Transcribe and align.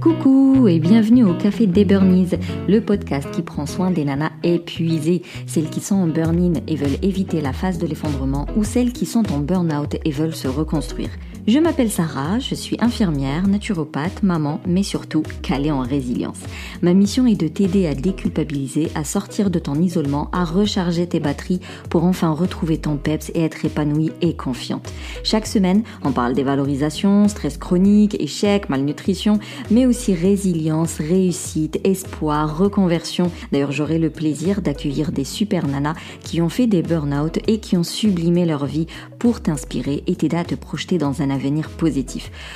Coucou 0.00 0.66
et 0.66 0.78
bienvenue 0.78 1.24
au 1.24 1.34
Café 1.34 1.66
des 1.66 1.84
Burnies, 1.84 2.30
le 2.66 2.80
podcast 2.80 3.30
qui 3.32 3.42
prend 3.42 3.66
soin 3.66 3.90
des 3.90 4.06
nanas 4.06 4.30
épuisées, 4.42 5.20
celles 5.46 5.68
qui 5.68 5.80
sont 5.80 5.96
en 5.96 6.06
burn-in 6.06 6.54
et 6.66 6.76
veulent 6.76 6.98
éviter 7.02 7.42
la 7.42 7.52
phase 7.52 7.76
de 7.76 7.86
l'effondrement 7.86 8.46
ou 8.56 8.64
celles 8.64 8.94
qui 8.94 9.04
sont 9.04 9.30
en 9.30 9.40
burn-out 9.40 9.96
et 10.02 10.10
veulent 10.10 10.34
se 10.34 10.48
reconstruire. 10.48 11.10
Je 11.46 11.58
m'appelle 11.58 11.90
Sarah, 11.90 12.38
je 12.38 12.54
suis 12.54 12.76
infirmière, 12.80 13.48
naturopathe, 13.48 14.22
maman, 14.22 14.60
mais 14.66 14.82
surtout 14.82 15.22
calée 15.40 15.70
en 15.70 15.80
résilience. 15.80 16.38
Ma 16.82 16.92
mission 16.92 17.26
est 17.26 17.34
de 17.34 17.48
t'aider 17.48 17.86
à 17.86 17.94
déculpabiliser, 17.94 18.90
à 18.94 19.04
sortir 19.04 19.50
de 19.50 19.58
ton 19.58 19.74
isolement, 19.74 20.28
à 20.32 20.44
recharger 20.44 21.06
tes 21.08 21.18
batteries 21.18 21.60
pour 21.88 22.04
enfin 22.04 22.30
retrouver 22.30 22.78
ton 22.78 22.96
peps 22.96 23.32
et 23.34 23.42
être 23.42 23.64
épanouie 23.64 24.12
et 24.20 24.36
confiante. 24.36 24.92
Chaque 25.24 25.46
semaine, 25.46 25.82
on 26.04 26.12
parle 26.12 26.34
des 26.34 26.42
valorisations, 26.44 27.26
stress 27.26 27.56
chronique, 27.56 28.20
échec, 28.20 28.68
malnutrition, 28.68 29.40
mais 29.72 29.86
aussi 29.86 30.14
résilience, 30.14 30.98
réussite, 30.98 31.80
espoir, 31.84 32.58
reconversion. 32.58 33.32
D'ailleurs, 33.50 33.72
j'aurai 33.72 33.98
le 33.98 34.10
plaisir 34.10 34.60
d'accueillir 34.60 35.10
des 35.10 35.24
super 35.24 35.66
nanas 35.66 35.94
qui 36.20 36.42
ont 36.42 36.50
fait 36.50 36.66
des 36.66 36.82
burn-out 36.82 37.38
et 37.48 37.58
qui 37.58 37.76
ont 37.76 37.82
sublimé 37.82 38.44
leur 38.44 38.66
vie 38.66 38.86
pour 39.18 39.40
t'inspirer 39.40 40.04
et 40.06 40.14
t'aider 40.14 40.36
à 40.36 40.44
te 40.44 40.54
projeter 40.54 40.98
dans 40.98 41.22
un 41.22 41.30
avenir 41.30 41.39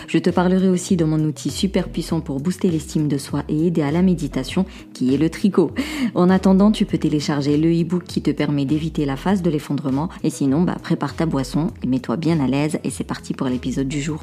Je 0.06 0.18
te 0.18 0.30
parlerai 0.30 0.68
aussi 0.68 0.96
de 0.96 1.04
mon 1.04 1.20
outil 1.20 1.50
super 1.50 1.88
puissant 1.88 2.20
pour 2.20 2.40
booster 2.40 2.70
l'estime 2.70 3.08
de 3.08 3.18
soi 3.18 3.44
et 3.48 3.66
aider 3.66 3.82
à 3.82 3.90
la 3.90 4.02
méditation, 4.02 4.66
qui 4.92 5.14
est 5.14 5.18
le 5.18 5.30
tricot. 5.30 5.70
En 6.14 6.30
attendant, 6.30 6.70
tu 6.70 6.84
peux 6.84 6.98
télécharger 6.98 7.56
le 7.56 7.70
e-book 7.70 8.04
qui 8.04 8.22
te 8.22 8.30
permet 8.30 8.64
d'éviter 8.64 9.06
la 9.06 9.16
phase 9.16 9.42
de 9.42 9.50
l'effondrement. 9.50 10.08
Et 10.22 10.30
sinon, 10.30 10.62
bah, 10.62 10.76
prépare 10.82 11.14
ta 11.14 11.26
boisson 11.26 11.68
et 11.82 11.86
mets-toi 11.86 12.16
bien 12.16 12.40
à 12.40 12.46
l'aise 12.46 12.78
et 12.84 12.90
c'est 12.90 13.04
parti 13.04 13.34
pour 13.34 13.48
l'épisode 13.48 13.88
du 13.88 14.00
jour. 14.00 14.20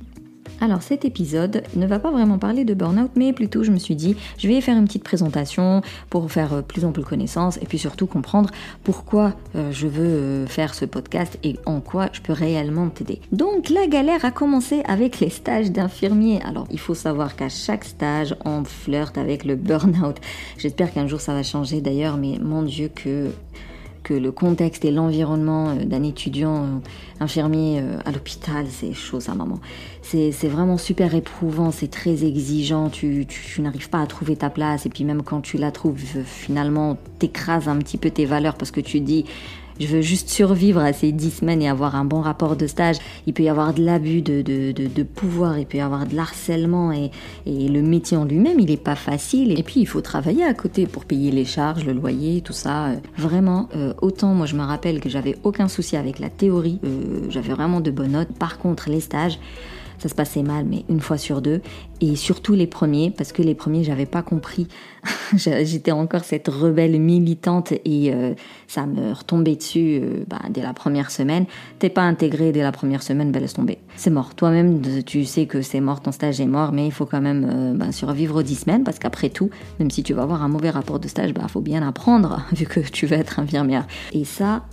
Alors 0.61 0.83
cet 0.83 1.05
épisode 1.05 1.63
ne 1.75 1.87
va 1.87 1.97
pas 1.97 2.11
vraiment 2.11 2.37
parler 2.37 2.65
de 2.65 2.75
burn-out, 2.75 3.09
mais 3.15 3.33
plutôt 3.33 3.63
je 3.63 3.71
me 3.71 3.79
suis 3.79 3.95
dit, 3.95 4.15
je 4.37 4.47
vais 4.47 4.61
faire 4.61 4.77
une 4.77 4.85
petite 4.85 5.03
présentation 5.03 5.81
pour 6.11 6.31
faire 6.31 6.53
euh, 6.53 6.61
plus 6.61 6.85
ample 6.85 7.01
connaissance 7.01 7.57
et 7.57 7.65
puis 7.65 7.79
surtout 7.79 8.05
comprendre 8.05 8.51
pourquoi 8.83 9.33
euh, 9.55 9.71
je 9.71 9.87
veux 9.87 10.05
euh, 10.05 10.45
faire 10.45 10.75
ce 10.75 10.85
podcast 10.85 11.39
et 11.43 11.55
en 11.65 11.79
quoi 11.79 12.09
je 12.13 12.21
peux 12.21 12.33
réellement 12.33 12.89
t'aider. 12.89 13.21
Donc 13.31 13.69
la 13.69 13.87
galère 13.87 14.23
a 14.23 14.29
commencé 14.29 14.83
avec 14.85 15.19
les 15.19 15.31
stages 15.31 15.71
d'infirmiers. 15.71 16.39
Alors 16.43 16.67
il 16.69 16.79
faut 16.79 16.93
savoir 16.93 17.35
qu'à 17.35 17.49
chaque 17.49 17.83
stage, 17.83 18.35
on 18.45 18.63
flirte 18.63 19.17
avec 19.17 19.45
le 19.45 19.55
burn-out. 19.55 20.17
J'espère 20.59 20.93
qu'un 20.93 21.07
jour 21.07 21.21
ça 21.21 21.33
va 21.33 21.41
changer 21.41 21.81
d'ailleurs, 21.81 22.17
mais 22.17 22.37
mon 22.39 22.61
Dieu 22.61 22.91
que 22.93 23.31
que 24.03 24.13
le 24.13 24.31
contexte 24.31 24.85
et 24.85 24.91
l'environnement 24.91 25.69
euh, 25.69 25.85
d'un 25.85 26.03
étudiant 26.03 26.63
euh, 26.63 26.67
infirmier 27.19 27.79
euh, 27.81 27.97
à 28.05 28.11
l'hôpital, 28.11 28.65
c'est 28.69 28.93
chose 28.93 29.29
à 29.29 29.35
maman. 29.35 29.59
C'est 30.03 30.47
vraiment 30.49 30.77
super 30.77 31.15
éprouvant, 31.15 31.71
c'est 31.71 31.89
très 31.89 32.25
exigeant, 32.25 32.89
tu, 32.89 33.25
tu, 33.25 33.61
n'arrives 33.61 33.89
pas 33.89 34.01
à 34.01 34.07
trouver 34.07 34.35
ta 34.35 34.49
place 34.49 34.85
et 34.85 34.89
puis 34.89 35.05
même 35.05 35.23
quand 35.23 35.39
tu 35.39 35.57
la 35.57 35.71
trouves, 35.71 35.97
finalement, 36.25 36.97
t'écrases 37.19 37.69
un 37.69 37.77
petit 37.77 37.97
peu 37.97 38.09
tes 38.09 38.25
valeurs 38.25 38.55
parce 38.55 38.71
que 38.71 38.81
tu 38.81 38.99
dis 38.99 39.23
je 39.81 39.87
veux 39.87 40.01
juste 40.01 40.29
survivre 40.29 40.79
à 40.79 40.93
ces 40.93 41.11
dix 41.11 41.31
semaines 41.31 41.61
et 41.61 41.69
avoir 41.69 41.95
un 41.95 42.05
bon 42.05 42.21
rapport 42.21 42.55
de 42.55 42.67
stage. 42.67 42.97
Il 43.27 43.33
peut 43.33 43.43
y 43.43 43.49
avoir 43.49 43.73
de 43.73 43.83
l'abus 43.83 44.21
de, 44.21 44.41
de, 44.41 44.71
de, 44.71 45.03
pouvoir, 45.03 45.57
il 45.57 45.65
peut 45.65 45.77
y 45.77 45.81
avoir 45.81 46.05
de 46.05 46.15
l'harcèlement 46.15 46.91
et, 46.91 47.11
et, 47.45 47.67
le 47.67 47.81
métier 47.81 48.17
en 48.17 48.25
lui-même, 48.25 48.59
il 48.59 48.69
n'est 48.69 48.77
pas 48.77 48.95
facile. 48.95 49.57
Et 49.59 49.63
puis, 49.63 49.79
il 49.79 49.85
faut 49.85 50.01
travailler 50.01 50.43
à 50.43 50.53
côté 50.53 50.85
pour 50.85 51.05
payer 51.05 51.31
les 51.31 51.45
charges, 51.45 51.85
le 51.85 51.93
loyer, 51.93 52.41
tout 52.41 52.53
ça. 52.53 52.89
Vraiment, 53.17 53.69
euh, 53.75 53.93
autant 54.01 54.33
moi 54.33 54.45
je 54.45 54.55
me 54.55 54.63
rappelle 54.63 54.99
que 54.99 55.09
j'avais 55.09 55.37
aucun 55.43 55.67
souci 55.67 55.97
avec 55.97 56.19
la 56.19 56.29
théorie, 56.29 56.79
euh, 56.83 57.25
j'avais 57.29 57.53
vraiment 57.53 57.81
de 57.81 57.91
bonnes 57.91 58.11
notes. 58.11 58.33
Par 58.37 58.57
contre, 58.57 58.89
les 58.89 58.99
stages, 58.99 59.39
ça 60.01 60.09
se 60.09 60.15
passait 60.15 60.41
mal, 60.41 60.65
mais 60.67 60.83
une 60.89 60.99
fois 60.99 61.19
sur 61.19 61.41
deux. 61.41 61.61
Et 61.99 62.15
surtout 62.15 62.53
les 62.53 62.65
premiers, 62.65 63.11
parce 63.11 63.31
que 63.31 63.43
les 63.43 63.53
premiers, 63.53 63.83
j'avais 63.83 64.07
pas 64.07 64.23
compris. 64.23 64.67
J'étais 65.35 65.91
encore 65.91 66.23
cette 66.23 66.47
rebelle 66.47 66.99
militante 66.99 67.73
et 67.85 68.11
euh, 68.11 68.33
ça 68.67 68.87
me 68.87 69.13
retombait 69.13 69.55
dessus 69.55 69.99
euh, 70.01 70.23
bah, 70.27 70.41
dès 70.49 70.63
la 70.63 70.73
première 70.73 71.11
semaine. 71.11 71.45
T'es 71.77 71.89
pas 71.89 72.01
intégré 72.01 72.51
dès 72.51 72.63
la 72.63 72.71
première 72.71 73.03
semaine, 73.03 73.31
bah, 73.31 73.39
laisse 73.39 73.53
tomber. 73.53 73.77
C'est 73.95 74.09
mort. 74.09 74.33
Toi-même, 74.33 74.81
tu 75.05 75.23
sais 75.25 75.45
que 75.45 75.61
c'est 75.61 75.81
mort, 75.81 76.01
ton 76.01 76.11
stage 76.11 76.41
est 76.41 76.47
mort, 76.47 76.71
mais 76.71 76.87
il 76.87 76.91
faut 76.91 77.05
quand 77.05 77.21
même 77.21 77.47
euh, 77.47 77.73
bah, 77.75 77.91
survivre 77.91 78.41
dix 78.41 78.55
semaines 78.55 78.83
parce 78.83 78.97
qu'après 78.97 79.29
tout, 79.29 79.51
même 79.77 79.91
si 79.91 80.01
tu 80.01 80.13
vas 80.15 80.23
avoir 80.23 80.41
un 80.41 80.49
mauvais 80.49 80.71
rapport 80.71 80.99
de 80.99 81.07
stage, 81.07 81.35
bah 81.35 81.47
faut 81.47 81.61
bien 81.61 81.87
apprendre 81.87 82.43
vu 82.53 82.65
que 82.65 82.79
tu 82.79 83.05
vas 83.05 83.17
être 83.17 83.37
infirmière. 83.37 83.85
Et 84.13 84.25
ça, 84.25 84.63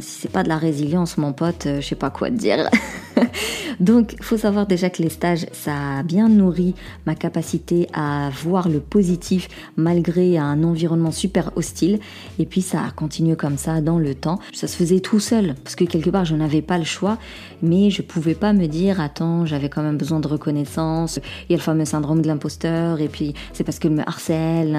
si 0.00 0.22
c'est 0.22 0.32
pas 0.32 0.42
de 0.42 0.48
la 0.48 0.58
résilience, 0.58 1.18
mon 1.18 1.32
pote, 1.32 1.68
je 1.76 1.80
sais 1.80 1.94
pas 1.94 2.10
quoi 2.10 2.30
te 2.30 2.34
dire. 2.34 2.68
Donc, 3.80 4.14
il 4.18 4.22
faut 4.22 4.36
savoir 4.36 4.66
déjà 4.66 4.90
que 4.90 5.02
les 5.02 5.08
stages, 5.08 5.46
ça 5.52 5.98
a 5.98 6.02
bien 6.02 6.28
nourri 6.28 6.74
ma 7.06 7.14
capacité 7.14 7.88
à 7.92 8.30
voir 8.42 8.68
le 8.68 8.80
positif 8.80 9.48
malgré 9.76 10.38
un 10.38 10.62
environnement 10.62 11.10
super 11.10 11.50
hostile. 11.56 11.98
Et 12.38 12.46
puis, 12.46 12.62
ça 12.62 12.82
a 12.84 12.90
continué 12.90 13.36
comme 13.36 13.58
ça 13.58 13.80
dans 13.80 13.98
le 13.98 14.14
temps. 14.14 14.38
Ça 14.52 14.66
se 14.66 14.76
faisait 14.76 15.00
tout 15.00 15.20
seul, 15.20 15.54
parce 15.62 15.76
que 15.76 15.84
quelque 15.84 16.10
part, 16.10 16.24
je 16.24 16.34
n'avais 16.34 16.62
pas 16.62 16.78
le 16.78 16.84
choix, 16.84 17.18
mais 17.62 17.90
je 17.90 18.02
pouvais 18.02 18.34
pas 18.34 18.52
me 18.52 18.66
dire, 18.66 19.00
attends, 19.00 19.46
j'avais 19.46 19.68
quand 19.68 19.82
même 19.82 19.96
besoin 19.96 20.20
de 20.20 20.28
reconnaissance. 20.28 21.20
Il 21.48 21.52
y 21.52 21.54
a 21.54 21.58
le 21.58 21.62
fameux 21.62 21.84
syndrome 21.84 22.22
de 22.22 22.26
l'imposteur, 22.26 23.00
et 23.00 23.08
puis 23.08 23.34
c'est 23.52 23.64
parce 23.64 23.78
qu'elle 23.78 23.92
me 23.92 24.06
harcèle, 24.06 24.76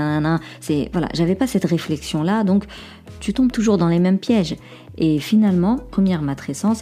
C'est, 0.62 0.90
voilà, 0.92 1.08
j'avais 1.14 1.36
pas 1.36 1.48
cette 1.48 1.66
réflexion-là, 1.66 2.44
donc 2.44 2.66
tu 3.20 3.34
tombes 3.34 3.52
toujours 3.52 3.78
dans 3.78 3.88
les 3.88 4.00
mêmes 4.00 4.20
pièges. 4.20 4.56
Et 4.98 5.20
finalement, 5.20 5.78
première 5.92 6.22
matrescence, 6.22 6.82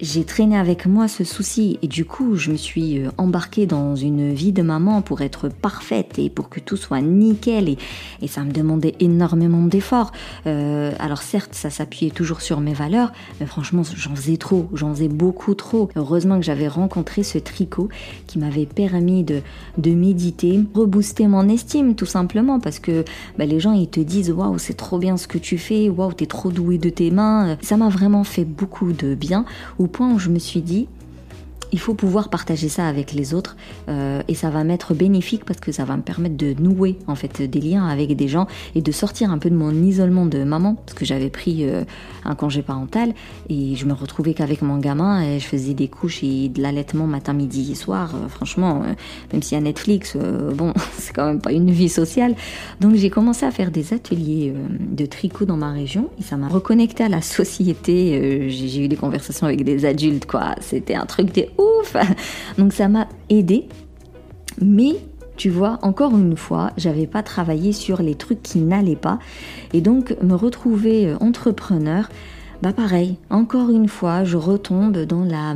j'ai 0.00 0.24
traîné 0.24 0.56
avec 0.56 0.86
moi 0.86 1.08
ce 1.08 1.24
souci 1.24 1.78
et 1.82 1.86
du 1.86 2.04
coup 2.04 2.36
je 2.36 2.50
me 2.50 2.56
suis 2.56 2.98
euh, 2.98 3.10
embarquée 3.18 3.66
dans 3.66 3.96
une 3.96 4.32
vie 4.32 4.52
de 4.52 4.62
maman 4.62 5.02
pour 5.02 5.20
être 5.20 5.48
parfaite 5.48 6.18
et 6.18 6.30
pour 6.30 6.48
que 6.48 6.58
tout 6.58 6.76
soit 6.76 7.00
nickel 7.00 7.68
et, 7.68 7.78
ça 8.26 8.42
me 8.42 8.52
demandait 8.52 8.94
énormément 9.00 9.62
d'efforts. 9.62 10.12
Euh, 10.46 10.92
alors 11.00 11.20
certes 11.20 11.54
ça 11.54 11.68
s'appuyait 11.68 12.12
toujours 12.12 12.40
sur 12.40 12.60
mes 12.60 12.72
valeurs 12.72 13.12
mais 13.40 13.46
franchement 13.46 13.82
j'en 13.82 14.14
faisais 14.14 14.36
trop, 14.36 14.68
j'en 14.72 14.94
faisais 14.94 15.08
beaucoup 15.08 15.54
trop. 15.54 15.88
Heureusement 15.96 16.38
que 16.38 16.44
j'avais 16.44 16.68
rencontré 16.68 17.22
ce 17.22 17.38
tricot 17.38 17.88
qui 18.26 18.38
m'avait 18.38 18.66
permis 18.66 19.24
de, 19.24 19.42
de 19.78 19.90
méditer, 19.90 20.60
rebooster 20.74 21.26
mon 21.26 21.48
estime 21.48 21.94
tout 21.94 22.06
simplement 22.06 22.60
parce 22.60 22.78
que 22.78 23.04
bah, 23.38 23.44
les 23.44 23.60
gens 23.60 23.72
ils 23.72 23.88
te 23.88 24.00
disent 24.00 24.30
waouh 24.30 24.58
c'est 24.58 24.76
trop 24.76 24.98
bien 24.98 25.16
ce 25.16 25.26
que 25.26 25.38
tu 25.38 25.58
fais, 25.58 25.88
waouh 25.88 26.12
t'es 26.12 26.26
trop 26.26 26.50
doué 26.50 26.78
de 26.78 26.88
tes 26.88 27.10
mains. 27.10 27.58
Ça 27.60 27.76
m'a 27.76 27.88
vraiment 27.88 28.24
fait 28.24 28.44
beaucoup 28.44 28.92
de 28.92 29.14
bien 29.14 29.44
point 29.90 30.12
où 30.12 30.18
je 30.18 30.30
me 30.30 30.38
suis 30.38 30.62
dit, 30.62 30.88
il 31.72 31.78
faut 31.78 31.94
pouvoir 31.94 32.28
partager 32.28 32.68
ça 32.68 32.86
avec 32.86 33.12
les 33.12 33.34
autres 33.34 33.56
euh, 33.88 34.22
et 34.28 34.34
ça 34.34 34.50
va 34.50 34.64
m'être 34.64 34.94
bénéfique 34.94 35.44
parce 35.44 35.60
que 35.60 35.72
ça 35.72 35.84
va 35.84 35.96
me 35.96 36.02
permettre 36.02 36.36
de 36.36 36.54
nouer 36.54 36.98
en 37.06 37.14
fait 37.14 37.42
des 37.42 37.60
liens 37.60 37.86
avec 37.86 38.14
des 38.16 38.28
gens 38.28 38.46
et 38.74 38.82
de 38.82 38.92
sortir 38.92 39.30
un 39.30 39.38
peu 39.38 39.50
de 39.50 39.54
mon 39.54 39.72
isolement 39.72 40.26
de 40.26 40.42
maman 40.44 40.74
parce 40.74 40.94
que 40.94 41.04
j'avais 41.04 41.30
pris 41.30 41.64
euh, 41.64 41.84
un 42.24 42.34
congé 42.34 42.62
parental 42.62 43.12
et 43.48 43.76
je 43.76 43.86
me 43.86 43.92
retrouvais 43.92 44.34
qu'avec 44.34 44.62
mon 44.62 44.78
gamin 44.78 45.22
et 45.22 45.38
je 45.38 45.46
faisais 45.46 45.74
des 45.74 45.88
couches 45.88 46.22
et 46.22 46.48
de 46.48 46.60
l'allaitement 46.60 47.06
matin, 47.06 47.32
midi 47.32 47.72
et 47.72 47.74
soir. 47.74 48.14
Euh, 48.14 48.28
franchement, 48.28 48.82
même 49.32 49.42
s'il 49.42 49.56
y 49.56 49.60
a 49.60 49.62
Netflix, 49.62 50.16
bon, 50.16 50.72
c'est 50.98 51.12
quand 51.12 51.26
même 51.26 51.40
pas 51.40 51.52
une 51.52 51.70
vie 51.70 51.88
sociale. 51.88 52.34
Donc 52.80 52.94
j'ai 52.94 53.10
commencé 53.10 53.46
à 53.46 53.50
faire 53.50 53.70
des 53.70 53.92
ateliers 53.92 54.52
de 54.80 55.06
tricot 55.06 55.44
dans 55.44 55.56
ma 55.56 55.72
région 55.72 56.08
et 56.18 56.22
ça 56.22 56.36
m'a 56.36 56.48
reconnecté 56.48 57.04
à 57.04 57.08
la 57.08 57.22
société. 57.40 58.48
j'ai 58.50 58.84
eu 58.84 58.88
des 58.88 58.96
conversations 58.96 59.46
avec 59.46 59.64
des 59.64 59.84
adultes 59.84 60.26
quoi. 60.26 60.54
C'était 60.60 60.94
un 60.94 61.06
truc 61.06 61.32
des 61.32 61.50
Donc 62.58 62.72
ça 62.72 62.88
m'a 62.88 63.08
aidé. 63.28 63.68
Mais 64.60 64.96
tu 65.36 65.48
vois, 65.48 65.78
encore 65.82 66.16
une 66.16 66.36
fois, 66.36 66.70
j'avais 66.76 67.06
pas 67.06 67.22
travaillé 67.22 67.72
sur 67.72 68.02
les 68.02 68.14
trucs 68.14 68.42
qui 68.42 68.58
n'allaient 68.58 68.96
pas. 68.96 69.18
Et 69.72 69.80
donc 69.80 70.14
me 70.22 70.34
retrouver 70.34 71.08
euh, 71.08 71.16
entrepreneur, 71.20 72.10
bah 72.62 72.74
pareil, 72.74 73.16
encore 73.30 73.70
une 73.70 73.88
fois, 73.88 74.24
je 74.24 74.36
retombe 74.36 74.98
dans 74.98 75.24
la 75.24 75.54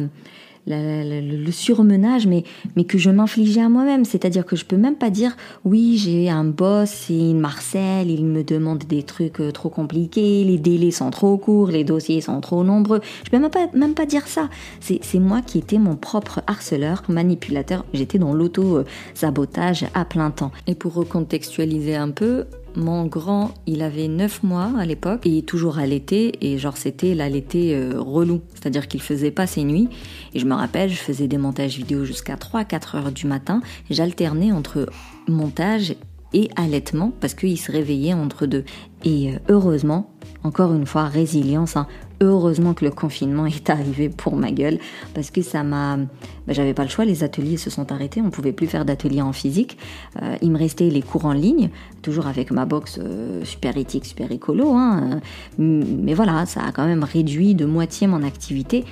le 0.67 1.51
surmenage, 1.51 2.27
mais, 2.27 2.45
mais 2.77 2.85
que 2.85 2.99
je 2.99 3.11
m'infligeais 3.11 3.61
à 3.61 3.69
moi-même. 3.69 4.05
C'est-à-dire 4.05 4.47
que 4.47 4.57
je 4.57 4.65
peux 4.65 4.77
même 4.77 4.97
pas 4.97 5.11
dire 5.11 5.37
oui, 5.65 5.99
j'ai 5.99 6.31
un 6.31 6.45
boss 6.45 7.11
il 7.11 7.35
marcelle, 7.35 8.11
il 8.11 8.25
me 8.25 8.43
demande 8.43 8.85
des 8.85 9.03
trucs 9.03 9.41
euh, 9.41 9.53
trop 9.53 9.69
compliqués, 9.69 10.45
les 10.45 10.59
délais 10.59 10.91
sont 10.91 11.11
trop 11.11 11.37
courts, 11.37 11.69
les 11.69 11.85
dossiers 11.85 12.21
sont 12.21 12.41
trop 12.41 12.65
nombreux. 12.65 13.01
Je 13.25 13.31
peux 13.31 13.39
même 13.39 13.51
pas, 13.51 13.69
même 13.75 13.95
pas 13.95 14.07
dire 14.07 14.27
ça. 14.27 14.49
C'est 14.81 15.19
moi 15.19 15.43
qui 15.43 15.59
étais 15.59 15.79
mon 15.79 15.97
propre 15.97 16.43
harceleur, 16.47 17.03
manipulateur. 17.09 17.85
J'étais 17.93 18.19
dans 18.19 18.33
l'auto-sabotage 18.33 19.87
à 19.95 20.05
plein 20.05 20.31
temps. 20.31 20.53
Et 20.67 20.75
pour 20.75 20.95
recontextualiser 20.95 21.97
un 21.97 22.11
peu, 22.11 22.47
mon 22.77 23.07
grand, 23.07 23.53
il 23.67 23.83
avait 23.83 24.09
9 24.09 24.43
mois 24.43 24.73
à 24.79 24.85
l'époque. 24.85 25.27
Et 25.27 25.43
toujours 25.43 25.79
à 25.79 25.87
l'été 25.87 26.33
et 26.41 26.59
genre 26.59 26.77
c'était 26.77 27.15
l'été 27.15 27.75
euh, 27.75 27.95
relou, 28.01 28.43
c'est-à-dire 28.55 28.89
qu'il 28.89 29.03
faisait 29.03 29.31
pas 29.31 29.47
ses 29.47 29.65
nuits. 29.65 29.89
Et 30.35 30.39
je 30.39 30.47
me 30.47 30.55
rappelle, 30.55 30.91
je 30.91 30.97
faisais 30.97 31.29
des 31.29 31.39
montages 31.39 31.77
vidéo 31.77 32.05
jusqu'à 32.05 32.37
3-4 32.37 32.97
heures 32.97 33.13
du 33.13 33.27
matin. 33.27 33.61
J'alternais 33.91 34.53
entre 34.53 34.89
montage 35.29 35.95
et 36.33 36.51
allaitement 36.57 37.13
parce 37.21 37.35
qu'il 37.35 37.59
se 37.59 37.73
réveillait 37.73 38.13
entre 38.13 38.47
deux. 38.47 38.65
Et 39.05 39.33
euh, 39.33 39.39
heureusement, 39.49 40.11
encore 40.43 40.75
une 40.75 40.87
fois, 40.87 41.05
résilience, 41.05 41.77
hein, 41.77 41.87
heureusement 42.21 42.75
que 42.75 42.85
le 42.85 42.91
confinement 42.91 43.47
est 43.47 43.71
arrivé 43.71 44.09
pour 44.09 44.37
ma 44.37 44.51
gueule 44.51 44.79
parce 45.15 45.31
que 45.31 45.43
ça 45.43 45.63
m'a 45.63 45.97
bah, 45.97 46.53
j'avais 46.53 46.75
pas 46.75 46.83
le 46.83 46.89
choix 46.89 47.05
les 47.05 47.25
ateliers 47.25 47.57
se 47.57 47.71
sont 47.71 47.93
arrêtés 47.93 48.21
on 48.21 48.31
pouvait 48.31 48.53
plus 48.53 48.67
faire 48.67 48.85
d'ateliers 48.85 49.23
en 49.23 49.33
physique. 49.33 49.79
Euh, 50.23 50.37
il 50.43 50.51
me 50.51 50.59
restait 50.59 50.91
les 50.91 51.03
cours 51.03 51.25
en 51.25 51.33
ligne 51.33 51.71
toujours 52.03 52.27
avec 52.27 52.51
ma 52.51 52.67
box 52.67 52.99
euh, 53.03 53.45
super 53.45 53.77
éthique 53.77 54.07
super 54.07 54.31
écolo 54.31 54.73
hein. 54.75 55.21
mais 55.59 56.15
voilà 56.15 56.47
ça 56.47 56.63
a 56.63 56.73
quand 56.73 56.87
même 56.87 57.05
réduit 57.05 57.55
de 57.55 57.65
moitié 57.65 58.07
mon 58.07 58.23
activité 58.23 58.85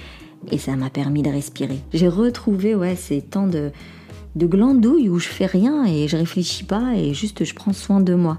et 0.50 0.58
ça 0.58 0.74
m'a 0.74 0.90
permis 0.90 1.22
de 1.22 1.30
respirer. 1.30 1.78
J'ai 1.92 2.08
retrouvé 2.08 2.74
ouais 2.74 2.96
ces 2.96 3.22
temps 3.22 3.46
de 3.46 3.70
de 4.34 4.46
glandouille 4.46 5.10
où 5.10 5.18
je 5.18 5.28
fais 5.28 5.46
rien 5.46 5.84
et 5.84 6.08
je 6.08 6.16
réfléchis 6.16 6.64
pas 6.64 6.94
et 6.96 7.12
juste 7.12 7.44
je 7.44 7.54
prends 7.54 7.74
soin 7.74 8.00
de 8.00 8.14
moi 8.14 8.38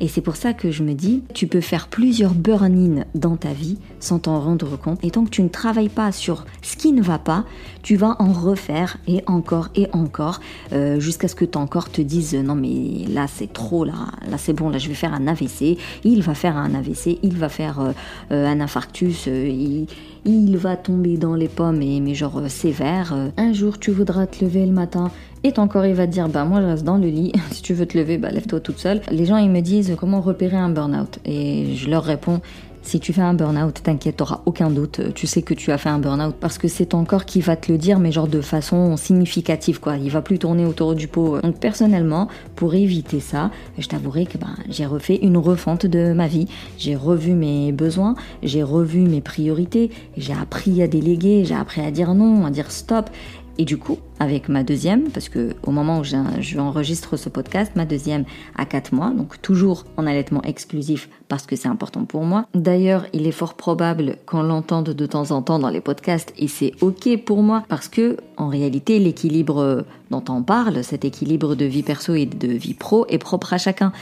et 0.00 0.08
c'est 0.08 0.20
pour 0.20 0.36
ça 0.36 0.52
que 0.52 0.70
je 0.70 0.82
me 0.82 0.94
dis, 0.94 1.22
tu 1.34 1.46
peux 1.46 1.60
faire 1.60 1.88
plusieurs 1.88 2.34
burn-in 2.34 3.04
dans 3.14 3.36
ta 3.36 3.52
vie 3.52 3.78
sans 4.00 4.18
t'en 4.18 4.40
rendre 4.40 4.76
compte. 4.76 5.02
Et 5.02 5.10
tant 5.10 5.24
que 5.24 5.30
tu 5.30 5.42
ne 5.42 5.48
travailles 5.48 5.88
pas 5.88 6.12
sur 6.12 6.44
ce 6.62 6.76
qui 6.76 6.92
ne 6.92 7.02
va 7.02 7.18
pas, 7.18 7.44
tu 7.82 7.96
vas 7.96 8.16
en 8.18 8.32
refaire 8.32 8.98
et 9.06 9.22
encore 9.26 9.68
et 9.74 9.88
encore 9.92 10.40
euh, 10.72 11.00
jusqu'à 11.00 11.28
ce 11.28 11.34
que 11.34 11.44
ton 11.44 11.66
corps 11.66 11.90
te 11.90 12.00
dise 12.00 12.34
non 12.34 12.54
mais 12.54 13.06
là 13.08 13.26
c'est 13.26 13.52
trop 13.52 13.84
là, 13.84 14.08
là 14.30 14.38
c'est 14.38 14.52
bon, 14.52 14.68
là 14.68 14.78
je 14.78 14.88
vais 14.88 14.94
faire 14.94 15.14
un 15.14 15.26
AVC. 15.26 15.78
Il 16.04 16.22
va 16.22 16.34
faire 16.34 16.56
un 16.56 16.74
AVC, 16.74 17.18
il 17.22 17.36
va 17.36 17.48
faire 17.48 17.80
euh, 17.80 17.92
euh, 18.30 18.46
un 18.46 18.60
infarctus, 18.60 19.26
il, 19.26 19.86
il, 20.24 20.56
va 20.56 20.76
tomber 20.76 21.16
dans 21.16 21.34
les 21.34 21.48
pommes 21.48 21.82
et 21.82 22.00
mais 22.00 22.14
genre 22.14 22.42
sévère. 22.48 23.14
Un 23.36 23.52
jour 23.52 23.78
tu 23.78 23.90
voudras 23.90 24.26
te 24.26 24.44
lever 24.44 24.66
le 24.66 24.72
matin 24.72 25.10
et 25.44 25.52
ton 25.52 25.68
corps 25.68 25.86
il 25.86 25.94
va 25.94 26.06
te 26.06 26.12
dire 26.12 26.28
bah 26.28 26.44
moi 26.44 26.60
je 26.60 26.66
reste 26.66 26.84
dans 26.84 26.96
le 26.96 27.08
lit, 27.08 27.32
si 27.50 27.62
tu 27.62 27.74
veux 27.74 27.86
te 27.86 27.96
lever 27.96 28.18
bah 28.18 28.30
lève-toi 28.30 28.60
toute 28.60 28.78
seule. 28.78 29.00
Les 29.10 29.26
gens 29.26 29.36
ils 29.36 29.50
me 29.50 29.60
disent 29.60 29.96
comment 29.98 30.20
repérer 30.20 30.56
un 30.56 30.70
burn-out? 30.70 31.18
Et 31.24 31.74
je 31.74 31.88
leur 31.88 32.04
réponds 32.04 32.40
si 32.88 33.00
tu 33.00 33.12
fais 33.12 33.20
un 33.20 33.34
burn-out, 33.34 33.82
t'inquiète, 33.82 34.16
t'auras 34.16 34.40
aucun 34.46 34.70
doute. 34.70 35.12
Tu 35.14 35.26
sais 35.26 35.42
que 35.42 35.52
tu 35.52 35.70
as 35.72 35.76
fait 35.76 35.90
un 35.90 35.98
burn-out 35.98 36.34
parce 36.40 36.56
que 36.56 36.68
c'est 36.68 36.86
ton 36.86 37.04
corps 37.04 37.26
qui 37.26 37.42
va 37.42 37.54
te 37.54 37.70
le 37.70 37.76
dire, 37.76 37.98
mais 37.98 38.12
genre 38.12 38.28
de 38.28 38.40
façon 38.40 38.96
significative, 38.96 39.78
quoi. 39.78 39.98
Il 39.98 40.10
va 40.10 40.22
plus 40.22 40.38
tourner 40.38 40.64
autour 40.64 40.94
du 40.94 41.06
pot. 41.06 41.38
Donc 41.42 41.58
personnellement, 41.60 42.28
pour 42.56 42.74
éviter 42.74 43.20
ça, 43.20 43.50
je 43.76 43.86
t'avouerai 43.88 44.24
que 44.24 44.38
ben, 44.38 44.56
j'ai 44.70 44.86
refait 44.86 45.16
une 45.16 45.36
refonte 45.36 45.84
de 45.84 46.14
ma 46.14 46.28
vie. 46.28 46.46
J'ai 46.78 46.96
revu 46.96 47.32
mes 47.32 47.72
besoins, 47.72 48.14
j'ai 48.42 48.62
revu 48.62 49.00
mes 49.00 49.20
priorités, 49.20 49.90
j'ai 50.16 50.32
appris 50.32 50.82
à 50.82 50.88
déléguer, 50.88 51.44
j'ai 51.44 51.56
appris 51.56 51.82
à 51.82 51.90
dire 51.90 52.14
non, 52.14 52.46
à 52.46 52.50
dire 52.50 52.70
stop. 52.70 53.10
Et 53.60 53.64
du 53.64 53.76
coup, 53.76 53.98
avec 54.20 54.48
ma 54.48 54.62
deuxième, 54.62 55.10
parce 55.10 55.28
que 55.28 55.56
au 55.64 55.72
moment 55.72 55.98
où 55.98 56.04
j'enregistre 56.04 57.16
ce 57.16 57.28
podcast, 57.28 57.72
ma 57.74 57.84
deuxième 57.84 58.24
a 58.56 58.64
4 58.64 58.94
mois, 58.94 59.10
donc 59.10 59.42
toujours 59.42 59.84
en 59.96 60.06
allaitement 60.06 60.42
exclusif 60.42 61.08
parce 61.26 61.44
que 61.44 61.56
c'est 61.56 61.66
important 61.66 62.04
pour 62.04 62.22
moi. 62.22 62.46
D'ailleurs, 62.54 63.06
il 63.12 63.26
est 63.26 63.32
fort 63.32 63.54
probable 63.54 64.16
qu'on 64.26 64.42
l'entende 64.42 64.90
de 64.90 65.06
temps 65.06 65.32
en 65.32 65.42
temps 65.42 65.58
dans 65.58 65.70
les 65.70 65.80
podcasts 65.80 66.32
et 66.38 66.46
c'est 66.46 66.72
ok 66.80 67.24
pour 67.24 67.42
moi 67.42 67.64
parce 67.68 67.88
que 67.88 68.16
en 68.36 68.46
réalité, 68.46 69.00
l'équilibre 69.00 69.84
dont 70.12 70.24
on 70.28 70.42
parle, 70.44 70.84
cet 70.84 71.04
équilibre 71.04 71.56
de 71.56 71.64
vie 71.64 71.82
perso 71.82 72.14
et 72.14 72.26
de 72.26 72.48
vie 72.48 72.74
pro 72.74 73.06
est 73.08 73.18
propre 73.18 73.52
à 73.52 73.58
chacun. 73.58 73.92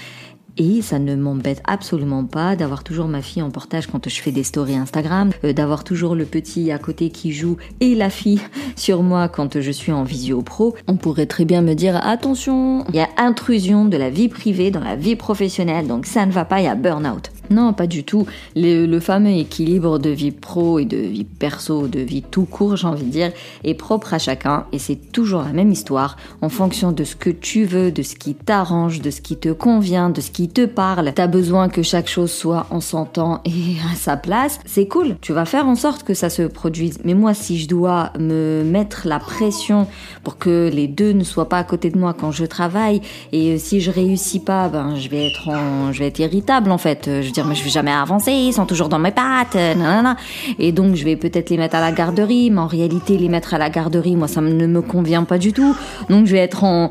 Et 0.58 0.80
ça 0.80 0.98
ne 0.98 1.14
m'embête 1.14 1.62
absolument 1.66 2.24
pas 2.24 2.56
d'avoir 2.56 2.82
toujours 2.82 3.08
ma 3.08 3.20
fille 3.20 3.42
en 3.42 3.50
portage 3.50 3.86
quand 3.86 4.08
je 4.08 4.20
fais 4.20 4.32
des 4.32 4.42
stories 4.42 4.76
Instagram, 4.76 5.30
euh, 5.44 5.52
d'avoir 5.52 5.84
toujours 5.84 6.14
le 6.14 6.24
petit 6.24 6.70
à 6.70 6.78
côté 6.78 7.10
qui 7.10 7.32
joue 7.32 7.58
et 7.80 7.94
la 7.94 8.08
fille 8.08 8.40
sur 8.76 9.02
moi 9.02 9.28
quand 9.28 9.60
je 9.60 9.70
suis 9.70 9.92
en 9.92 10.04
visio 10.04 10.40
pro. 10.40 10.74
On 10.86 10.96
pourrait 10.96 11.26
très 11.26 11.44
bien 11.44 11.60
me 11.60 11.74
dire 11.74 11.96
attention, 12.06 12.84
il 12.88 12.94
y 12.94 13.00
a 13.00 13.08
intrusion 13.18 13.84
de 13.84 13.96
la 13.96 14.08
vie 14.08 14.28
privée 14.28 14.70
dans 14.70 14.80
la 14.80 14.96
vie 14.96 15.16
professionnelle, 15.16 15.86
donc 15.86 16.06
ça 16.06 16.24
ne 16.24 16.32
va 16.32 16.44
pas, 16.44 16.60
il 16.60 16.64
y 16.64 16.68
a 16.68 16.74
burn-out. 16.74 17.30
Non, 17.50 17.72
pas 17.72 17.86
du 17.86 18.04
tout. 18.04 18.26
Le, 18.54 18.98
fameux 19.00 19.30
équilibre 19.30 19.98
de 19.98 20.10
vie 20.10 20.30
pro 20.30 20.78
et 20.78 20.84
de 20.84 20.96
vie 20.96 21.24
perso, 21.24 21.86
de 21.86 22.00
vie 22.00 22.22
tout 22.22 22.44
court, 22.44 22.76
j'ai 22.76 22.86
envie 22.86 23.04
de 23.04 23.10
dire, 23.10 23.32
est 23.62 23.74
propre 23.74 24.14
à 24.14 24.18
chacun 24.18 24.64
et 24.72 24.78
c'est 24.78 24.96
toujours 25.12 25.42
la 25.42 25.52
même 25.52 25.70
histoire 25.70 26.16
en 26.40 26.48
fonction 26.48 26.92
de 26.92 27.04
ce 27.04 27.14
que 27.14 27.30
tu 27.30 27.64
veux, 27.64 27.92
de 27.92 28.02
ce 28.02 28.16
qui 28.16 28.34
t'arrange, 28.34 29.00
de 29.00 29.10
ce 29.10 29.20
qui 29.20 29.36
te 29.36 29.50
convient, 29.50 30.10
de 30.10 30.20
ce 30.20 30.30
qui 30.30 30.48
te 30.48 30.64
parle. 30.64 31.12
T'as 31.14 31.26
besoin 31.26 31.68
que 31.68 31.82
chaque 31.82 32.08
chose 32.08 32.30
soit 32.30 32.66
en 32.70 32.80
son 32.80 33.04
temps 33.04 33.42
et 33.44 33.76
à 33.92 33.94
sa 33.94 34.16
place. 34.16 34.58
C'est 34.64 34.88
cool. 34.88 35.16
Tu 35.20 35.32
vas 35.32 35.44
faire 35.44 35.66
en 35.66 35.74
sorte 35.74 36.02
que 36.02 36.14
ça 36.14 36.30
se 36.30 36.42
produise. 36.42 36.98
Mais 37.04 37.14
moi, 37.14 37.34
si 37.34 37.58
je 37.58 37.68
dois 37.68 38.12
me 38.18 38.64
mettre 38.64 39.06
la 39.06 39.18
pression 39.18 39.86
pour 40.22 40.38
que 40.38 40.70
les 40.72 40.88
deux 40.88 41.12
ne 41.12 41.24
soient 41.24 41.48
pas 41.48 41.58
à 41.58 41.64
côté 41.64 41.90
de 41.90 41.98
moi 41.98 42.14
quand 42.14 42.32
je 42.32 42.44
travaille 42.44 43.00
et 43.32 43.58
si 43.58 43.80
je 43.80 43.90
réussis 43.90 44.40
pas, 44.40 44.68
ben, 44.68 44.96
je 44.96 45.08
vais 45.08 45.26
être 45.26 45.48
en, 45.48 45.92
je 45.92 45.98
vais 45.98 46.06
être 46.06 46.18
irritable 46.18 46.70
en 46.70 46.78
fait. 46.78 47.08
Dire, 47.36 47.46
mais 47.46 47.54
je 47.54 47.64
vais 47.64 47.70
jamais 47.70 47.92
avancer, 47.92 48.32
ils 48.32 48.52
sont 48.52 48.66
toujours 48.66 48.88
dans 48.88 48.98
mes 48.98 49.10
pattes, 49.10 49.56
euh, 49.56 49.74
nanana. 49.74 50.16
Et 50.58 50.72
donc, 50.72 50.94
je 50.94 51.04
vais 51.04 51.16
peut-être 51.16 51.50
les 51.50 51.58
mettre 51.58 51.76
à 51.76 51.80
la 51.80 51.92
garderie, 51.92 52.50
mais 52.50 52.60
en 52.60 52.66
réalité, 52.66 53.18
les 53.18 53.28
mettre 53.28 53.54
à 53.54 53.58
la 53.58 53.70
garderie, 53.70 54.16
moi, 54.16 54.28
ça 54.28 54.40
ne 54.40 54.66
me 54.66 54.82
convient 54.82 55.24
pas 55.24 55.38
du 55.38 55.52
tout. 55.52 55.76
Donc, 56.08 56.26
je 56.26 56.32
vais 56.32 56.38
être 56.38 56.64
en, 56.64 56.90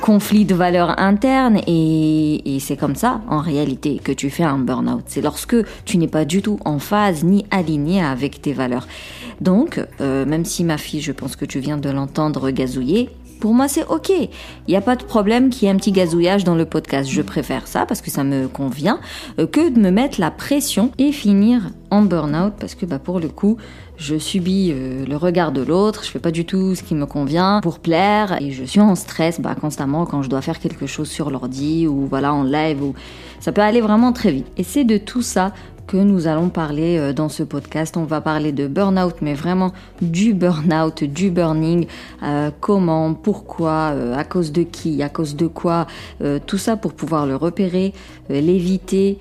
conflit 0.00 0.44
de 0.44 0.54
valeurs 0.54 0.98
internes 0.98 1.60
et, 1.66 2.56
et 2.56 2.60
c'est 2.60 2.76
comme 2.76 2.96
ça, 2.96 3.20
en 3.28 3.38
réalité, 3.38 4.00
que 4.02 4.12
tu 4.12 4.28
fais 4.30 4.42
un 4.42 4.58
burn-out. 4.58 5.04
C'est 5.06 5.22
lorsque 5.22 5.56
tu 5.84 5.98
n'es 5.98 6.08
pas 6.08 6.24
du 6.24 6.42
tout 6.42 6.58
en 6.64 6.78
phase 6.78 7.22
ni 7.24 7.46
aligné 7.50 8.02
avec 8.02 8.42
tes 8.42 8.52
valeurs. 8.52 8.86
Donc, 9.40 9.84
euh, 10.00 10.24
même 10.24 10.44
si 10.44 10.64
ma 10.64 10.78
fille, 10.78 11.00
je 11.00 11.12
pense 11.12 11.36
que 11.36 11.44
tu 11.44 11.60
viens 11.60 11.76
de 11.76 11.90
l'entendre 11.90 12.50
gazouiller, 12.50 13.10
pour 13.44 13.52
moi, 13.52 13.68
c'est 13.68 13.84
ok. 13.88 14.08
Il 14.08 14.30
n'y 14.70 14.74
a 14.74 14.80
pas 14.80 14.96
de 14.96 15.04
problème 15.04 15.50
qu'il 15.50 15.68
y 15.68 15.70
ait 15.70 15.74
un 15.74 15.76
petit 15.76 15.92
gazouillage 15.92 16.44
dans 16.44 16.54
le 16.54 16.64
podcast. 16.64 17.10
Je 17.10 17.20
préfère 17.20 17.66
ça 17.66 17.84
parce 17.84 18.00
que 18.00 18.10
ça 18.10 18.24
me 18.24 18.48
convient 18.48 19.00
euh, 19.38 19.46
que 19.46 19.68
de 19.68 19.78
me 19.78 19.90
mettre 19.90 20.18
la 20.18 20.30
pression 20.30 20.92
et 20.96 21.12
finir 21.12 21.60
en 21.90 22.00
burn-out 22.00 22.54
parce 22.58 22.74
que 22.74 22.86
bah, 22.86 22.98
pour 22.98 23.20
le 23.20 23.28
coup, 23.28 23.58
je 23.98 24.16
subis 24.16 24.70
euh, 24.72 25.04
le 25.04 25.16
regard 25.18 25.52
de 25.52 25.60
l'autre, 25.60 26.04
je 26.04 26.10
fais 26.10 26.20
pas 26.20 26.30
du 26.30 26.46
tout 26.46 26.74
ce 26.74 26.82
qui 26.82 26.94
me 26.94 27.04
convient 27.04 27.60
pour 27.62 27.80
plaire 27.80 28.40
et 28.40 28.50
je 28.50 28.64
suis 28.64 28.80
en 28.80 28.94
stress 28.94 29.38
bah, 29.42 29.54
constamment 29.54 30.06
quand 30.06 30.22
je 30.22 30.30
dois 30.30 30.40
faire 30.40 30.58
quelque 30.58 30.86
chose 30.86 31.10
sur 31.10 31.28
l'ordi 31.28 31.86
ou 31.86 32.06
voilà 32.06 32.32
en 32.32 32.44
live 32.44 32.82
ou 32.82 32.94
ça 33.40 33.52
peut 33.52 33.60
aller 33.60 33.82
vraiment 33.82 34.14
très 34.14 34.32
vite. 34.32 34.46
Et 34.56 34.64
c'est 34.64 34.84
de 34.84 34.96
tout 34.96 35.20
ça 35.20 35.52
que 35.86 35.96
nous 35.96 36.26
allons 36.26 36.48
parler 36.48 36.98
euh, 36.98 37.12
dans 37.12 37.28
ce 37.28 37.42
podcast. 37.42 37.96
On 37.96 38.04
va 38.04 38.20
parler 38.20 38.52
de 38.52 38.66
burn-out, 38.66 39.16
mais 39.20 39.34
vraiment 39.34 39.72
du 40.00 40.34
burn-out, 40.34 41.04
du 41.04 41.30
burning, 41.30 41.86
euh, 42.22 42.50
comment, 42.60 43.14
pourquoi, 43.14 43.92
euh, 43.92 44.16
à 44.16 44.24
cause 44.24 44.52
de 44.52 44.62
qui, 44.62 45.02
à 45.02 45.08
cause 45.08 45.36
de 45.36 45.46
quoi, 45.46 45.86
tout 46.46 46.58
ça 46.58 46.76
pour 46.76 46.92
pouvoir 46.92 47.26
le 47.26 47.36
repérer, 47.36 47.92
l'éviter, 48.28 49.18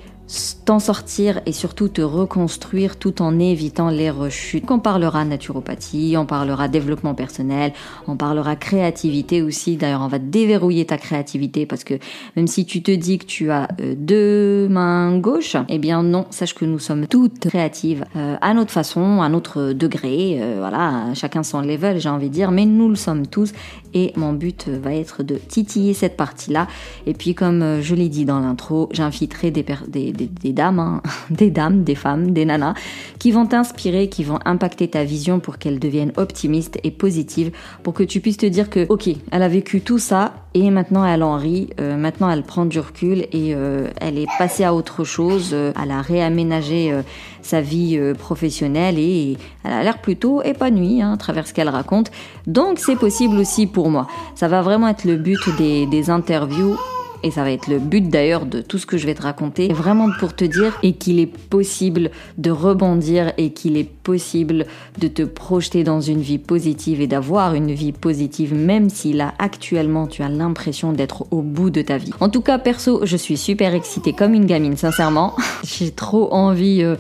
t'en 0.66 0.80
sortir 0.80 1.42
et 1.46 1.52
surtout 1.52 1.90
te 1.90 2.02
reconstruire 2.02 2.98
tout 2.98 3.22
en 3.22 3.38
évitant 3.40 3.90
les 3.90 4.10
rechutes. 4.10 4.70
On 4.72 4.80
parlera 4.80 5.26
naturopathie, 5.26 6.16
on 6.18 6.26
parlera 6.26 6.68
développement 6.68 7.14
personnel, 7.14 7.74
on 8.08 8.16
parlera 8.16 8.56
créativité 8.56 9.42
aussi. 9.42 9.76
D'ailleurs, 9.76 10.02
on 10.02 10.08
va 10.08 10.20
déverrouiller 10.20 10.86
ta 10.86 10.98
créativité 10.98 11.66
parce 11.66 11.84
que 11.84 11.96
même 12.36 12.48
si 12.48 12.66
tu 12.66 12.82
te 12.82 12.92
dis 12.92 13.18
que 13.18 13.26
tu 13.26 13.52
as 13.52 13.68
euh, 13.82 13.96
deux 13.98 14.68
mains 14.70 15.18
gauches, 15.18 15.58
eh 15.70 15.78
bien 15.78 16.02
non, 16.02 16.26
sache 16.30 16.56
que 16.56 16.66
nous 16.66 16.80
sommes 16.80 17.08
toutes 17.08 17.40
créatives 17.50 18.06
euh, 18.16 18.38
à 18.42 18.54
notre 18.54 18.72
façon, 18.72 19.22
à 19.22 19.30
notre 19.30 19.74
degré. 19.74 20.38
Euh, 20.42 20.56
voilà, 20.60 21.14
chacun 21.14 21.44
son 21.44 21.62
level, 21.62 22.00
j'ai 22.00 22.10
envie 22.10 22.30
de 22.30 22.34
dire, 22.34 22.52
mais 22.52 22.66
nous 22.66 22.90
le 22.90 22.96
sommes 22.96 23.28
tous 23.28 23.52
et 23.94 24.14
mon 24.16 24.34
but 24.34 24.70
va 24.70 24.94
être 24.94 25.22
de 25.22 25.36
titiller 25.36 25.94
cette 25.94 26.18
partie-là. 26.18 26.68
Et 27.06 27.14
puis 27.14 27.36
comme 27.36 27.82
je 27.82 27.94
l'ai 27.94 28.10
dit 28.10 28.26
dans 28.26 28.40
l'intro, 28.40 28.90
j'inviterai 28.92 29.52
des, 29.52 29.66
des 29.88 30.13
des, 30.14 30.54
dames, 30.54 30.80
hein. 30.80 31.02
des 31.30 31.50
dames, 31.50 31.84
des 31.84 31.96
femmes, 31.96 32.32
des 32.32 32.46
nanas, 32.46 32.76
qui 33.20 33.32
vont 33.32 33.46
t'inspirer, 33.46 34.10
qui 34.10 34.24
vont 34.24 34.40
impacter 34.46 34.88
ta 34.88 35.04
vision 35.04 35.40
pour 35.40 35.58
qu'elle 35.58 35.80
devienne 35.80 36.12
optimiste 36.18 36.80
et 36.84 36.92
positive, 36.92 37.52
pour 37.84 37.94
que 37.94 38.04
tu 38.04 38.20
puisses 38.20 38.38
te 38.38 38.46
dire 38.46 38.70
que, 38.70 38.86
ok, 38.90 39.10
elle 39.32 39.44
a 39.44 39.50
vécu 39.50 39.82
tout 39.82 40.00
ça 40.00 40.34
et 40.54 40.70
maintenant 40.70 41.06
elle 41.06 41.24
en 41.24 41.36
rit, 41.36 41.70
euh, 41.80 41.98
maintenant 41.98 42.30
elle 42.30 42.44
prend 42.44 42.66
du 42.66 42.80
recul 42.80 43.22
et 43.32 43.56
euh, 43.56 43.88
elle 44.00 44.18
est 44.18 44.28
passée 44.38 44.64
à 44.64 44.74
autre 44.74 45.04
chose, 45.04 45.50
euh, 45.54 45.74
elle 45.82 45.92
a 45.92 46.02
réaménagé 46.02 46.94
sa 47.42 47.62
vie 47.62 48.00
professionnelle 48.18 48.98
et 49.00 49.38
elle 49.64 49.74
a 49.74 49.84
l'air 49.84 50.00
plutôt 50.00 50.42
épanouie 50.44 51.02
hein, 51.02 51.14
à 51.14 51.18
travers 51.18 51.48
ce 51.48 51.54
qu'elle 51.54 51.70
raconte. 51.70 52.12
Donc 52.48 52.80
c'est 52.80 52.96
possible 52.96 53.38
aussi 53.38 53.68
pour 53.68 53.90
moi. 53.90 54.08
Ça 54.36 54.48
va 54.48 54.62
vraiment 54.62 54.88
être 54.88 55.06
le 55.06 55.18
but 55.18 55.40
des, 55.58 55.86
des 55.88 56.10
interviews 56.10 56.78
et 57.24 57.32
ça 57.32 57.44
va 57.44 57.52
être 57.52 57.68
le 57.68 57.80
but 57.80 58.10
d'ailleurs 58.10 58.46
de 58.46 58.62
tout 58.62 58.78
ce 58.78 58.86
que 58.86 58.98
je 58.98 59.06
vais 59.06 59.16
te 59.16 59.22
raconter, 59.22 59.72
vraiment 59.74 60.10
pour 60.20 60.36
te 60.36 60.46
dire 60.46 60.78
et 60.84 60.94
qu'il 60.94 61.20
est 61.20 61.26
possible 61.26 62.12
de 62.38 62.52
rebondir 62.52 63.34
et 63.38 63.52
qu'il 63.52 63.78
est 63.78 63.90
possible 63.90 64.66
de 65.00 65.08
te 65.08 65.24
projeter 65.24 65.84
dans 65.84 66.02
une 66.02 66.22
vie 66.22 66.38
positive 66.38 67.02
et 67.02 67.08
d'avoir 67.08 67.56
une 67.56 67.72
vie 67.72 67.92
positive 67.92 68.54
même 68.54 68.90
si 68.90 69.14
là 69.14 69.34
actuellement 69.40 70.08
tu 70.08 70.24
as 70.24 70.30
l'impression 70.30 70.92
d'être 70.92 71.26
au 71.32 71.42
bout 71.42 71.70
de 71.70 71.82
ta 71.82 71.98
vie. 71.98 72.12
En 72.20 72.30
tout 72.30 72.42
cas 72.42 72.60
perso, 72.60 73.02
je 73.06 73.18
suis 73.18 73.38
super 73.38 73.74
excitée 73.74 74.14
comme 74.14 74.34
une 74.34 74.46
gamine 74.46 74.78
sincèrement. 74.78 75.34
J'ai 75.64 75.92
trop 75.92 76.34
envie 76.34 76.84
euh, 76.84 76.96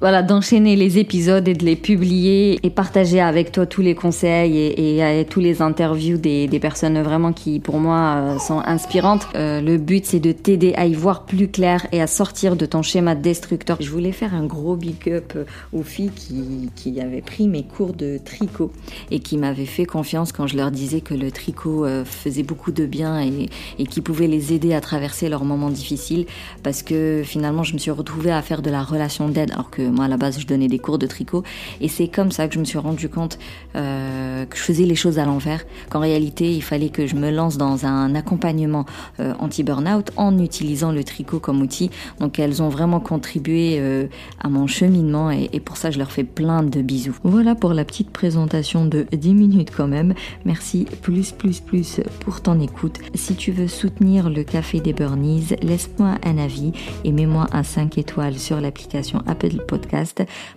voilà, 0.00 0.22
d'enchaîner 0.22 0.76
les 0.76 0.98
épisodes 0.98 1.48
et 1.48 1.54
de 1.54 1.64
les 1.64 1.74
publier 1.74 2.58
et 2.62 2.68
partager 2.68 3.18
avec 3.18 3.50
toi 3.50 3.64
tous 3.64 3.80
les 3.80 3.94
conseils 3.94 4.58
et, 4.58 5.24
tous 5.30 5.40
les 5.40 5.62
interviews 5.62 6.18
des, 6.18 6.58
personnes 6.60 7.00
vraiment 7.00 7.32
qui, 7.32 7.60
pour 7.60 7.78
moi, 7.78 8.16
euh, 8.16 8.38
sont 8.38 8.60
inspirantes. 8.64 9.26
Euh, 9.34 9.60
le 9.62 9.78
but, 9.78 10.04
c'est 10.04 10.20
de 10.20 10.32
t'aider 10.32 10.74
à 10.76 10.86
y 10.86 10.92
voir 10.92 11.24
plus 11.24 11.48
clair 11.48 11.86
et 11.92 12.02
à 12.02 12.06
sortir 12.06 12.56
de 12.56 12.66
ton 12.66 12.82
schéma 12.82 13.14
destructeur. 13.14 13.78
Je 13.80 13.90
voulais 13.90 14.12
faire 14.12 14.34
un 14.34 14.44
gros 14.44 14.76
big 14.76 15.08
up 15.08 15.32
aux 15.72 15.82
filles 15.82 16.10
qui, 16.14 16.70
qui 16.74 17.00
avaient 17.00 17.22
pris 17.22 17.48
mes 17.48 17.62
cours 17.62 17.94
de 17.94 18.18
tricot 18.22 18.72
et 19.10 19.20
qui 19.20 19.38
m'avaient 19.38 19.64
fait 19.64 19.86
confiance 19.86 20.30
quand 20.32 20.46
je 20.46 20.56
leur 20.56 20.70
disais 20.70 21.00
que 21.00 21.14
le 21.14 21.30
tricot 21.30 21.86
euh, 21.86 22.04
faisait 22.04 22.42
beaucoup 22.42 22.72
de 22.72 22.84
bien 22.84 23.20
et, 23.20 23.48
et 23.78 23.86
qui 23.86 24.02
pouvait 24.02 24.26
les 24.26 24.52
aider 24.52 24.74
à 24.74 24.82
traverser 24.82 25.30
leurs 25.30 25.44
moments 25.44 25.70
difficiles 25.70 26.26
parce 26.62 26.82
que 26.82 27.22
finalement, 27.24 27.62
je 27.62 27.72
me 27.72 27.78
suis 27.78 27.90
retrouvée 27.90 28.32
à 28.32 28.42
faire 28.42 28.60
de 28.60 28.70
la 28.70 28.82
relation 28.82 29.28
d'aide 29.28 29.52
alors 29.52 29.70
que 29.70 29.85
moi 29.88 30.06
à 30.06 30.08
la 30.08 30.16
base 30.16 30.40
je 30.40 30.46
donnais 30.46 30.68
des 30.68 30.78
cours 30.78 30.98
de 30.98 31.06
tricot 31.06 31.42
et 31.80 31.88
c'est 31.88 32.08
comme 32.08 32.32
ça 32.32 32.48
que 32.48 32.54
je 32.54 32.60
me 32.60 32.64
suis 32.64 32.78
rendu 32.78 33.08
compte 33.08 33.38
euh, 33.74 34.44
que 34.46 34.56
je 34.56 34.62
faisais 34.62 34.84
les 34.84 34.94
choses 34.94 35.18
à 35.18 35.24
l'envers, 35.24 35.64
qu'en 35.90 36.00
réalité 36.00 36.54
il 36.54 36.62
fallait 36.62 36.88
que 36.88 37.06
je 37.06 37.14
me 37.14 37.30
lance 37.30 37.56
dans 37.56 37.86
un 37.86 38.14
accompagnement 38.14 38.86
euh, 39.20 39.34
anti-burnout 39.38 40.10
en 40.16 40.38
utilisant 40.38 40.92
le 40.92 41.04
tricot 41.04 41.40
comme 41.40 41.60
outil. 41.60 41.90
Donc 42.20 42.38
elles 42.38 42.62
ont 42.62 42.68
vraiment 42.68 43.00
contribué 43.00 43.76
euh, 43.78 44.06
à 44.40 44.48
mon 44.48 44.66
cheminement 44.66 45.30
et, 45.30 45.60
pour 45.60 45.76
ça 45.76 45.90
je 45.90 45.98
leur 45.98 46.10
fais 46.10 46.24
plein 46.24 46.62
de 46.62 46.82
bisous. 46.82 47.16
Voilà 47.22 47.54
pour 47.54 47.74
la 47.74 47.84
petite 47.84 48.10
présentation 48.10 48.86
de 48.86 49.06
10 49.12 49.34
minutes 49.34 49.70
quand 49.76 49.88
même. 49.88 50.14
Merci 50.44 50.86
plus 51.02 51.32
plus 51.32 51.60
plus 51.60 52.00
pour 52.20 52.40
ton 52.40 52.60
écoute. 52.60 52.98
Si 53.14 53.34
tu 53.34 53.52
veux 53.52 53.68
soutenir 53.68 54.30
le 54.30 54.42
café 54.42 54.80
des 54.80 54.92
Burnies, 54.92 55.48
laisse-moi 55.62 56.16
un 56.24 56.38
avis 56.38 56.72
et 57.04 57.12
mets-moi 57.12 57.46
un 57.52 57.62
5 57.62 57.98
étoiles 57.98 58.38
sur 58.38 58.60
l'application 58.60 59.22
Apple 59.26 59.56
podcast. 59.66 59.75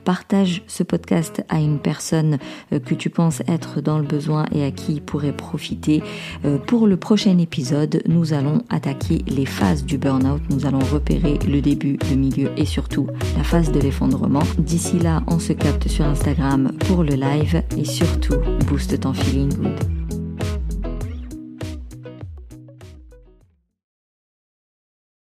Partage 0.03 0.63
ce 0.67 0.83
podcast 0.83 1.43
à 1.49 1.59
une 1.59 1.79
personne 1.79 2.37
euh, 2.73 2.79
que 2.79 2.95
tu 2.95 3.09
penses 3.09 3.41
être 3.47 3.81
dans 3.81 3.97
le 3.97 4.05
besoin 4.05 4.45
et 4.51 4.63
à 4.63 4.71
qui 4.71 4.93
il 4.93 5.01
pourrait 5.01 5.35
profiter. 5.35 6.01
Euh, 6.45 6.57
pour 6.57 6.87
le 6.87 6.97
prochain 6.97 7.37
épisode, 7.37 8.01
nous 8.07 8.33
allons 8.33 8.63
attaquer 8.69 9.23
les 9.27 9.45
phases 9.45 9.85
du 9.85 9.97
burn-out. 9.97 10.41
Nous 10.49 10.65
allons 10.65 10.79
repérer 10.79 11.39
le 11.47 11.61
début, 11.61 11.97
le 12.09 12.15
milieu 12.15 12.51
et 12.57 12.65
surtout 12.65 13.07
la 13.37 13.43
phase 13.43 13.71
de 13.71 13.79
l'effondrement. 13.79 14.43
D'ici 14.57 14.99
là, 14.99 15.23
on 15.27 15.39
se 15.39 15.53
capte 15.53 15.87
sur 15.87 16.05
Instagram 16.05 16.71
pour 16.87 17.03
le 17.03 17.15
live 17.15 17.63
et 17.77 17.85
surtout, 17.85 18.35
booste 18.67 18.99
ton 18.99 19.13
feeling 19.13 19.53
good. 19.53 19.98